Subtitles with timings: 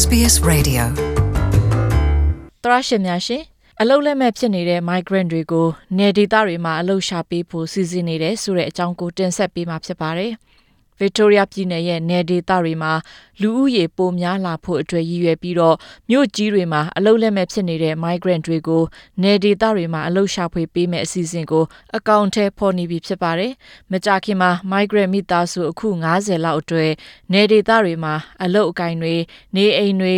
[0.00, 0.82] SBS Radio
[2.64, 3.42] တရရှင်များရှင်
[3.80, 5.66] အလုတ်လက်မဲ့ဖြစ်နေတဲ့ migrant တွေကို
[5.98, 10.32] နေဒေသတွေမှာအလုတ်ရှာပေးဖို့စီစဉ်နေတယ်ဆိုတဲ့အကြောင်းကိုတင်ဆက်ပေးမှာဖြစ်ပါတယ်။
[11.00, 12.92] Victoria ပြည်နယ်ရဲ့နယ်ဒေသတွေမှာ
[13.40, 15.76] လူဦးရေပိုများလာဖို့အတွက်ရည်ရွယ်ပြီးတော့
[16.10, 18.82] မြို့ကြီးတွေမှာအလုတ်လက်မဲ့ဖြစ်နေတဲ့ migrant တွေကို
[19.22, 21.64] နယ်ဒေသတွေမှာအလုတ်ရှာဖွေပေးမယ့်အစီအစဉ်ကို
[21.96, 23.52] အကောင့်ထဲပေါ်နေပြီဖြစ်ပါတယ်။
[23.92, 26.90] မကြာခင်မှာ migrant မိသားစုအခု90လောက်အတွက်
[27.32, 29.14] နယ်ဒေသတွေမှာအလုတ်အကင်တွေ
[29.54, 30.16] နေအိမ်တွေ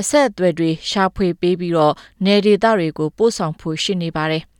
[0.00, 4.44] အဆက်အသွယ်တွေရှာဖွေပေးပြီးတော့နယ်ဒေသတွေကိုပို့ဆောင်ဖို့ရှိနေပါတယ်။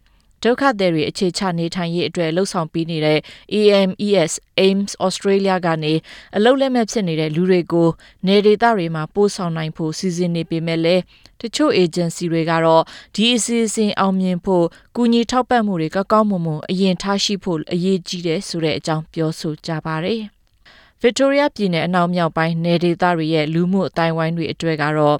[0.45, 3.19] ဒုက္ခသည်တွေအခြေချနေထိုင်ရေးအတွက်လှုံ့ဆော်ပေးနေတဲ့
[3.55, 4.33] AMES
[4.65, 5.95] AIMS Australia ကနေ
[6.37, 7.89] အလုပ်လက်မဲ့ဖြစ်နေတဲ့လူတွေကို
[8.27, 11.03] နေဒေသတွေမှာပို့ဆောင်နိုင်ဖို့စီစဉ်နေပေမဲ့လည်း
[11.41, 12.83] တချို့ agency တွေကတော့
[13.15, 14.67] ဒီအစီအစဉ်အောင်မြင်ဖို့
[14.97, 20.23] ကူညီထောက်ပံ့မှုတွေကောက်ကောက်မွန်မွန်အရင်ထားရှိဖို့အရေးကြီးတယ်ဆိုတဲ့အကြောင်းပြောဆိုကြပါတယ်။
[21.03, 25.17] Victoria ပြည်နယ်အနောက်မြောက်ပိုင်းနယ်ဒေသတွေရဲ့လူမှုအတိုင်းဝိုင်းတွေအတွက်ကတော့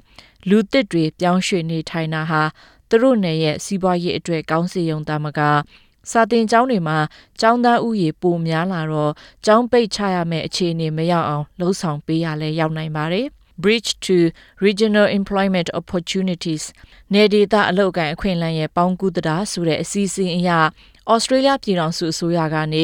[0.49, 2.41] လူသစ်တွေပြောင်းရွှေ့နေထိုင်တာဟာ
[2.89, 5.39] သူတို့နယ်ရဲ့စီးပွားရေးအတွက်ကောင်းစီယုံတာမက
[6.11, 6.97] စာတင်ကျောင်းတွေမှာ
[7.39, 9.13] ကျောင်းသားဥယေပိုများလာတော့
[9.45, 13.27] ကျောင်းပိတ်ချရမယ့်အခြေအနေမရောက်အောင်လှုံ့ဆော်ပေးရလဲရောက်နိုင်ပါတယ်။
[13.63, 14.31] Bridge to
[14.65, 16.63] Regional Employment Opportunities
[17.13, 20.49] နယ်ဒေသအလုပ်အကင်အခွင့်အလမ်းရဲ့ပေါင်းကူးတာဆိုတဲ့အစီအစဉ်အရ
[21.11, 22.83] ဩစတြေးလျပြည်ထောင်စုအစိုးရကနေ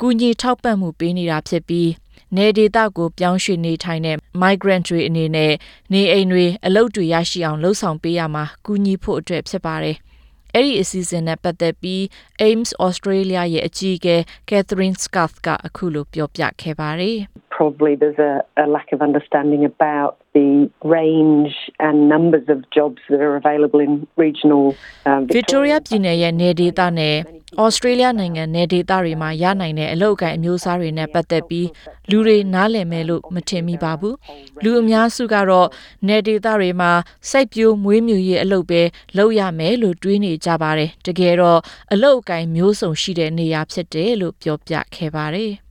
[0.00, 1.88] ကူညီထောက်ပံ့မှုပေးနေတာဖြစ်ပြီး
[2.36, 5.52] နေဒေတာကိုပြောင်းရွှေ့နေထိုင်တဲ့ migrant တွေအနေနဲ့
[5.92, 9.96] နေအိမ်တွေ အလုပ်တွေရရှိအောင်လှုံ့ဆော်ပေးရမှာ ကူညီဖို့အတွက် ဖြစ်ပါတယ်။
[10.54, 12.02] အဲ့ဒီအစီအစဉ်နဲ့ ပတ်သက်ပြီး
[12.46, 14.16] AIMS Australia ရဲ့ အကြီးအကဲ
[14.48, 17.18] Catherine Scarth က အခုလို ပြောပြခဲ့ပါတယ်။
[17.56, 20.50] probably there's a, a, lack of understanding about the
[20.96, 23.92] range and numbers of jobs that are available in
[24.24, 24.64] regional
[25.10, 27.16] um, Victoria ပြည်နယ်ရဲ့နေဒေသနဲ့
[27.64, 31.68] Australia နိုင်ငံနေဒေသတွေမှာရနိုင်တဲ့အလုပ်အကိုင်အမျိုးအစားတွေနဲ့ပတ်သက်ပြီး
[32.10, 34.16] လူတွေနားလည်မယ်လို့မထင်မိပါဘူး
[34.64, 35.68] လူအများစုကတော့
[36.08, 36.92] နေဒေသတွေမှာ
[37.30, 38.82] စိုက်ပျိုးမွေးမြူရေးအလုပ်ပဲ
[39.16, 41.60] လုပ်ရမယ်လို့တွေးနေကြပါတယ်တကယ်တော့
[41.92, 45.63] အလုပ်အကိုင်မျိုးစုံရှိတဲ့နေရာဖြစ်တယ်လို့ပြောပြခဲ့ပါတယ်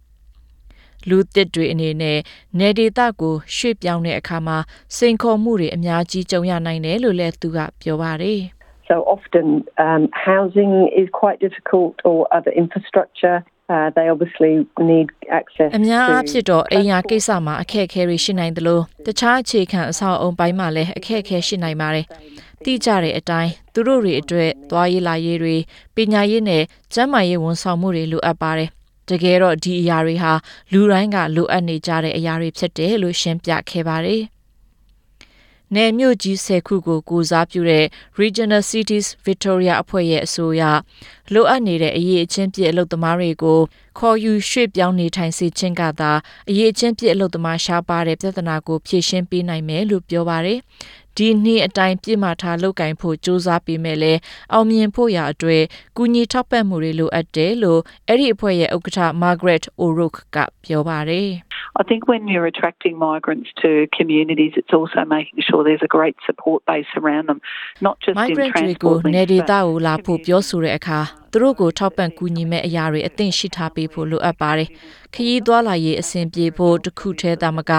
[1.09, 2.19] လူသစ်တွေအနေနဲ့
[2.59, 4.58] နေဒေသကိုရွှေ့ပြောင်းတဲ့အခါမှာ
[4.97, 8.41] စိန်ခေါ်မှုတွေအများကြီးကြုံရနိုင်တယ်လို့လည်းသူကပြောပါတယ်
[8.90, 9.47] So often
[9.86, 13.38] um, housing is quite difficult or other infrastructure
[13.69, 14.53] Uh, they obviously
[14.91, 15.08] need
[15.40, 22.06] access အများအားဖြင့်တော့အိမ်ယာကိစ္စမှာအခက်အခဲတွေရှိနိုင်သလိုတခြားအခြေခံအဆောက်အုံပိုင်းမှာလည်းအခက်အခဲရှိနိုင်ပါတယ်။
[22.66, 25.56] တိကျတဲ့အတိုင်းသူတို့တွေအတွက်သွားရေးလာရေးတွေ
[25.96, 28.70] ပညာရေးနဲ့ကျန်းမာရေးဝန်ဆောင်မှုတွေလိုအပ်ပါတယ်။
[29.09, 30.34] တကယ်တော့ဒီအရာတွေဟာ
[30.72, 34.24] လူတိုင်းကလိုအပ်နေကြတဲ့အရာတွေဖြစ်တယ်လို့ရှင်းပြခဲ့ပါတယ်။
[35.75, 37.86] နယ်မြို့ကြီး၁၀ခုကိုကိုစားပြုတဲ့
[38.22, 40.64] Regional Cities Victoria အဖွဲ့ရဲ့အဆိုအရ
[41.34, 43.59] လိုအပ်နေတဲ့အရေးအချင်းပြည့်အလုပ်သမားတွေကို
[44.00, 46.12] ခေါ်ယူရွှေ့ပြောင်းနေထိုင်စေခြင်းကသာ
[46.50, 50.59] အရေးအချင်းပြည့်အလုပ်သမားရှားပါတဲ့ပြဿနာကိုဖြေရှင်းပေးနိုင်မယ်လို့ပြောပါတယ်။
[51.18, 54.13] ဒီနေ့အတိုင်းပြစ်မှတ်ထားလုပ်ကင်ဖို့စ조사ပေးမယ်လဲ
[54.53, 55.63] အောင်မြင်ဖို့ရအတွက်
[55.97, 61.29] ကူညီထောက်ပံ့မှုတွေလိုအပ်တယ်လို့အဲ့ဒီအဖွဲ့ရဲ့ဥက္ကဋ္ဌ Margaret O'Rourke ကပြောပါတယ်
[61.81, 66.18] I think when you're attracting migrants to communities, it's also making sure there's a great
[66.28, 67.40] support base around them,
[67.88, 68.79] not just migrant in transport.
[68.84, 71.00] ကိုနေဒေတာကိုလာဖို့ပြောဆိုတဲ့အခါ
[71.36, 74.70] သူတို့ကိုထောက်ပံ့ကူညီမဲ့အရာတွေအသင့်ရှိထားပေးဖို့လိုအပ်ပါတယ်။
[75.14, 77.72] ခရီးသွားလာရေးအဆင်ပြေဖို့တစ်ခုတည်းသာမက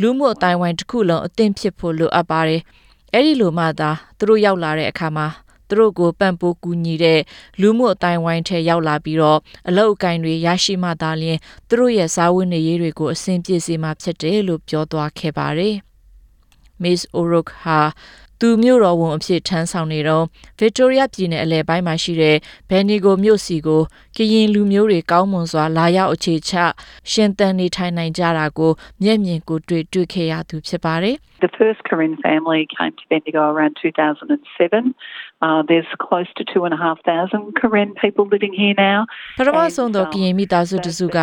[0.00, 2.60] လူမှုအတိုင်းဝိုင်းတစ်ခုလုံးအသင့်ဖြစ်ဖို့လိုအပ်ပါတယ်။
[3.12, 5.26] အဲ့ဒီလိုမှသာသူတို့ရောက်လာတဲ့အခါမှာ
[5.68, 7.20] သူတို့ကိုပံ့ပိုးကူညီတဲ့
[7.60, 9.38] လူမှုအတိုင်းဝိုင်းထဲရောက်လာပြီးတော့
[9.68, 11.38] အလောက်အကင်တွေရရှိမှသာလျှင်
[11.68, 15.76] သူတို့ရဲ့စာဝတ်နေရေးတွေကိုအဆင်ပြေစေမှာဖြစ်တယ်လို့ပြောသွားခဲ့ပါတယ်။
[16.82, 17.80] Miss O'Rourke ဟာ
[18.44, 20.24] သူမြို့တော်ဝန်အဖြစ်ထမ်းဆောင်နေတော့
[20.58, 22.36] ဗစ်တိုးရီးယားပြည်နယ်အလယ်ပိုင်းမှာရှိတဲ့
[22.70, 23.82] ဘယ်နီကိုမြို့စီကို
[24.16, 26.52] ကရင်လူမျိုးတွေကောင်းမွန်စွာလာရောက်အခြေချ
[27.10, 28.72] ရှင်သန်နေထိုင်နိုင်ကြတာကို
[29.02, 31.16] မျက်မြင်ကိုတွေ့တွေ့ခဲ့ရသူဖြစ်ပါတယ်။
[31.46, 34.94] The first Karen family came to Bendigo around 2007.
[35.42, 38.98] Uh, there's close to 2,500 Karen people living here now.
[39.38, 41.18] ပထမဆုံးတော့ကရင်မိသားစုတစုက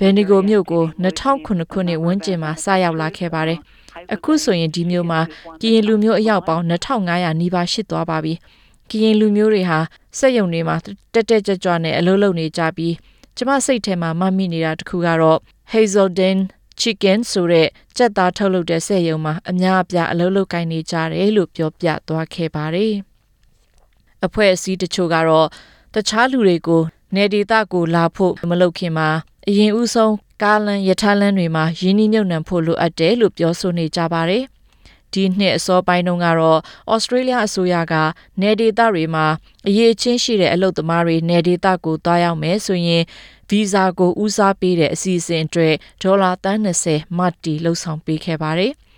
[0.00, 3.60] ဘယ်နီကိုမြို့ကို2009ခုနှစ်ဝန်းကျင်မှာစရောက်လာခဲ့ပါတယ်။
[4.14, 5.20] အခုဆိုရင်ဒီမျိုးမှာ
[5.60, 8.34] ကရင်လူမျိုးအယောက်ပေါင်း2500နီးပါးရှိသွားပါပြီ။
[8.90, 9.78] ကရင်လူမျိုးတွေဟာ
[10.18, 10.76] စက်ယုံတွေမှာ
[11.14, 12.94] တက်တက်ကြွကြွနဲ့အလုပ်လုပ်နေကြပြီး
[13.36, 15.38] ကျမစိတ်ထဲမှာမှတ်မိနေတာတခုကတော့
[15.72, 16.38] Hazelden
[16.80, 22.94] Chicken ဆိုတဲ့ကြက်သားထုတ်လုပ်တဲ့စက်ယုံမှာအများအပြားအလုပ်လုပ်ကိုင်နေကြတယ်လို့ပြောပြသွားခဲ့ပါတယ်။
[24.26, 25.48] အဖွဲ့အစည်းတချို့ကတော့
[25.94, 26.82] တခြားလူတွေကို
[27.14, 29.08] နေဒေတာကိုလာဖို့မလုပ်ခင်မှာ
[29.48, 34.44] အရင်ဦးဆုံး ကားလမ်းရထားလမ်းတွေမှာရင်းနှီးမြှုပ်နှံဖို့လိုအပ်တယ်လို့ပြောဆိုနေကြပါတယ်။
[35.12, 36.60] ဒီနှစ်အစောပိုင်းတုန်းကတော့
[36.92, 37.94] ဩစတြေးလျအစိုးရက
[38.40, 39.26] နယ်ဒေသတွေမှာ
[39.66, 43.02] အရေးချင်းရှိတဲ့အလုပ်သမားတွေနယ်ဒေသကိုတွားရောက်မယ်ဆိုရင်
[43.48, 48.72] ဗီဇာကိုဦးစားပေးတဲ့အစီအစဉ်အတွက်ဒေါ်လာ30မတ်တီလှုပ်ဆောင်ပေးခဲ့ပါတယ်။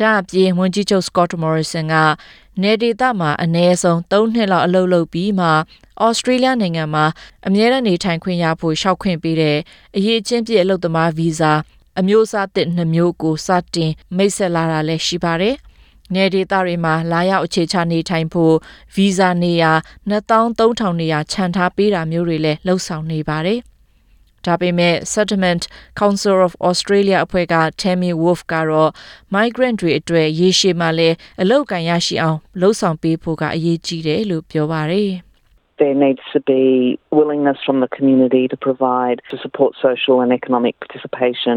[0.00, 1.94] ဒါအပြင်ဝန်ကြီးချုပ် Scott Morrison က
[2.62, 7.04] နေဒေတာမှာအနည်းဆုံး3နှစ်လောက်အလုပ်လုပ်ပြီးမှဩစတြေးလျနိုင်ငံမှာ
[7.46, 9.58] အမြဲတမ်းနေထိုင်ခွင့်ရဖို့ရှောက်ခွင့်ပေးတဲ့
[9.96, 11.52] အရေးချင်းပြည့်အလုပ်သမားဗီဇာ
[12.00, 15.56] အမျိုးအစားသစ်နှမျိုးကိုစတင်မိတ်ဆက်လာတာလည်းရှိပါတယ်။
[16.14, 18.54] နယ်ဒေသတွေမှာလာရောက်အခြေချနေထိုင်ဖို့
[18.94, 19.72] ဗီဇာနေရာ
[20.10, 23.60] 2300နေရာခြံထားပေးတာမျိုးတွေလည်းလှုပ်ဆောင်နေပါတယ်။
[24.46, 25.62] ဒါပေမဲ့ Settlement
[26.00, 28.90] Council of Australia အဖွဲ့က Tammy Wolf ကတော့
[29.34, 35.10] migrant တွေအတွက်ရေရှည်မှာလည်းအလောက်ကန်ရရှိအောင်လှုပ်ဆောင်ပေးဖို့ကအရေးကြီးတယ်လို့ပြောပါတယ်။
[35.80, 36.62] there needs to be
[37.18, 41.56] willingness from the community to provide to support social and economic participation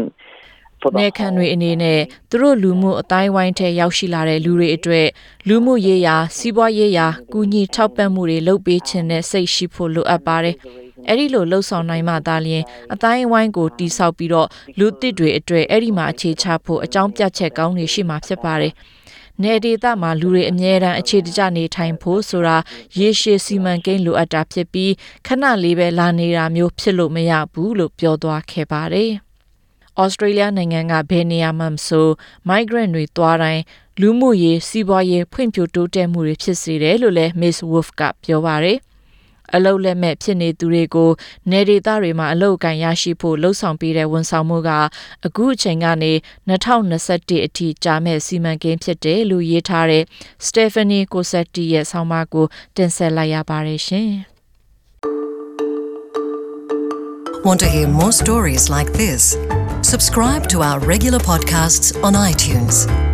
[1.00, 2.00] နေခံတွေအနေနဲ့
[2.30, 5.06] သူတို့လူမှုအတိုင်းဝိုင်းထဲရောက်ရှိလာတဲ့လူတွေအတွက်
[5.48, 10.56] လူမှုရေးရာစီးပွားရေးရာကူညီထောက်ပံ့မှုတွေလုပ်ပေးခြင်းနဲ့စိတ်ရှိဖို့လိုအပ်ပါတယ်။
[11.08, 14.48] အဲ့ဒီလိုလှုပ်ဆောင်နိုင်မှသာလျှင်အတိုင်းဝိုင်းကိုတိဆောက်ပြီးတော့
[14.78, 18.72] လူသစ်တွေအတွက်အဲ့ဒီမှာအခြေချဖို့အကြောင်းပြချက်ကောင်းတွေရှိမှဖြစ်ပါတယ်။
[19.42, 22.56] နေဒေသမှာလူတွေအမြဲတမ်းအခြေတကျနေထိုင်ဖို့ဆိုတာ
[22.98, 24.92] ရေရှည်စီမံကိန်းလိုအပ်တာဖြစ်ပြီး
[25.26, 29.10] ခဏလေးပဲလာနေတာမျိုးဖြစ်လို့မရဘူးလို့ပြောသွားခဲ့ပါတယ်။
[30.02, 32.08] ဩစတြေးလျနိုင်ငံကဘယ်နေရာမှမဆို
[32.48, 33.62] migrant တွေသွားတိုင်း
[34.00, 38.78] လူမှုရေးစီးပွားရေးဖွံ့ဖြိုးတိုးတက်မှုတွေဖြစ်စေတယ်လို့လည်း Miss Wolf ကပြောပါတယ်
[39.54, 41.10] အလုတ်လက်မဲ့ဖြစ်နေသူတွေကို
[41.50, 44.70] နေဒေသတွေမှာအလုတ်ကန်ရရှိဖို့လှုံ့ဆော်ပေးတဲ့ဝန်ဆောင်မှုက
[45.26, 46.12] အခုအချိန်ကနေ
[46.48, 50.04] 2021အထိကြာမဲ့စီမံကိန်းဖြစ်တယ်လို့ရေးထားတဲ့
[50.46, 52.46] Stephanie Cosetti ရဲ့ဆောင်းပါးကို
[52.76, 54.10] တင်ဆက်လိုက်ရပါတယ်ရှင်။
[57.44, 59.36] Want to hear more stories like this?
[59.82, 63.13] Subscribe to our regular podcasts on iTunes.